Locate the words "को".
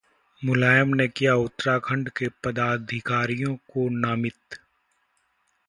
3.69-3.87